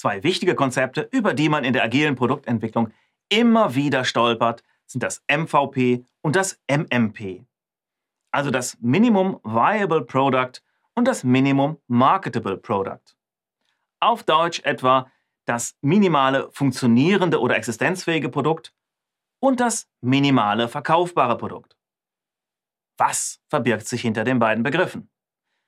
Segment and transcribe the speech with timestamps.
[0.00, 2.90] Zwei wichtige Konzepte, über die man in der agilen Produktentwicklung
[3.28, 7.44] immer wieder stolpert, sind das MVP und das MMP.
[8.30, 10.52] Also das Minimum Viable Product
[10.94, 13.14] und das Minimum Marketable Product.
[14.00, 15.12] Auf Deutsch etwa
[15.44, 18.72] das minimale funktionierende oder existenzfähige Produkt
[19.38, 21.76] und das minimale verkaufbare Produkt.
[22.96, 25.10] Was verbirgt sich hinter den beiden Begriffen?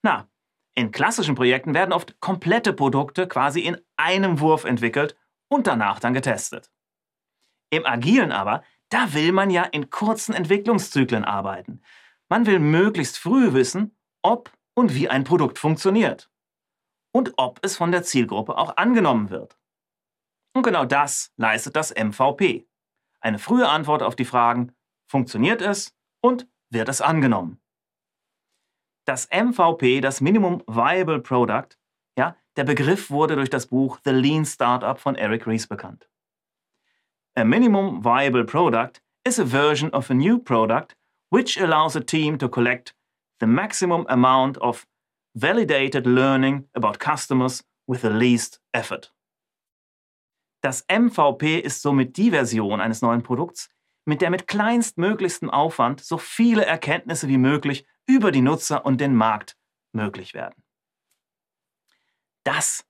[0.00, 0.28] Na,
[0.74, 5.16] in klassischen Projekten werden oft komplette Produkte quasi in einem Wurf entwickelt
[5.48, 6.72] und danach dann getestet.
[7.70, 11.82] Im Agilen aber, da will man ja in kurzen Entwicklungszyklen arbeiten.
[12.28, 16.30] Man will möglichst früh wissen, ob und wie ein Produkt funktioniert.
[17.12, 19.56] Und ob es von der Zielgruppe auch angenommen wird.
[20.54, 22.66] Und genau das leistet das MVP.
[23.20, 24.72] Eine frühe Antwort auf die Fragen,
[25.06, 27.63] funktioniert es und wird es angenommen?
[29.04, 31.76] Das MVP, das Minimum Viable Product,
[32.16, 36.08] ja, der Begriff wurde durch das Buch The Lean Startup von Eric Ries bekannt.
[37.36, 40.96] A minimum viable product is a version of a new product
[41.30, 42.94] which allows a team to collect
[43.40, 44.86] the maximum amount of
[45.34, 49.12] validated learning about customers with the least effort.
[50.62, 53.68] Das MVP ist somit die Version eines neuen Produkts,
[54.06, 59.14] mit der mit kleinstmöglichstem Aufwand so viele Erkenntnisse wie möglich über die Nutzer und den
[59.14, 59.56] Markt
[59.92, 60.62] möglich werden.
[62.44, 62.86] Das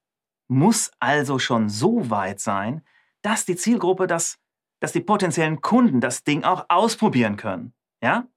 [0.48, 2.84] muss also schon so weit sein,
[3.22, 4.38] dass die Zielgruppe das,
[4.80, 7.74] dass die potenziellen Kunden das Ding auch ausprobieren können.
[8.02, 8.28] Ja?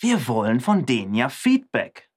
[0.00, 2.10] Wir wollen von denen ja Feedback.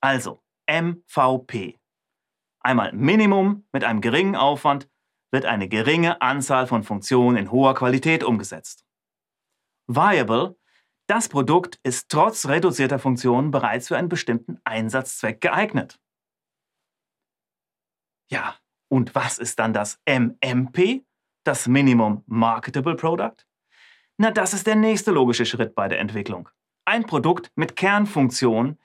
[0.00, 1.78] Also, MVP.
[2.60, 4.88] Einmal Minimum mit einem geringen Aufwand
[5.30, 8.84] wird eine geringe Anzahl von Funktionen in hoher Qualität umgesetzt.
[9.86, 10.56] Viable
[11.06, 16.00] das Produkt ist trotz reduzierter Funktionen bereits für einen bestimmten Einsatzzweck geeignet.
[18.30, 18.56] Ja,
[18.88, 21.04] und was ist dann das MMP,
[21.44, 23.46] das Minimum Marketable Product?
[24.16, 26.48] Na, das ist der nächste logische Schritt bei der Entwicklung.
[26.86, 28.78] Ein Produkt mit Kernfunktion,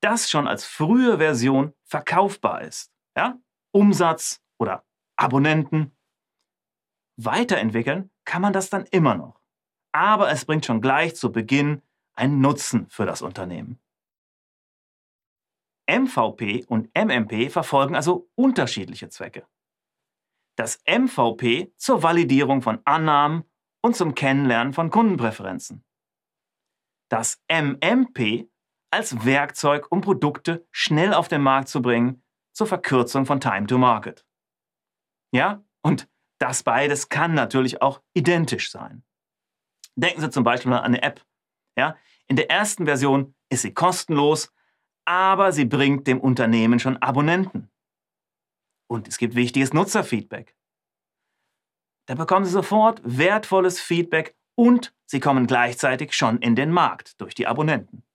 [0.00, 2.92] das schon als frühe Version verkaufbar ist.
[3.16, 3.38] Ja?
[3.72, 4.84] Umsatz oder
[5.16, 5.96] Abonnenten.
[7.18, 9.40] Weiterentwickeln kann man das dann immer noch
[9.92, 11.82] aber es bringt schon gleich zu Beginn
[12.14, 13.78] einen Nutzen für das Unternehmen.
[15.88, 19.46] MVP und MMP verfolgen also unterschiedliche Zwecke.
[20.56, 23.44] Das MVP zur Validierung von Annahmen
[23.82, 25.84] und zum Kennenlernen von Kundenpräferenzen.
[27.08, 28.48] Das MMP
[28.90, 32.22] als Werkzeug, um Produkte schnell auf den Markt zu bringen,
[32.52, 34.26] zur Verkürzung von Time to Market.
[35.32, 36.08] Ja, und
[36.38, 39.04] das beides kann natürlich auch identisch sein.
[39.96, 41.24] Denken Sie zum Beispiel an eine App.
[41.76, 41.96] Ja?
[42.28, 44.52] In der ersten Version ist sie kostenlos,
[45.04, 47.70] aber sie bringt dem Unternehmen schon Abonnenten.
[48.88, 50.56] Und es gibt wichtiges Nutzerfeedback.
[52.06, 57.34] Da bekommen Sie sofort wertvolles Feedback und Sie kommen gleichzeitig schon in den Markt durch
[57.34, 58.05] die Abonnenten.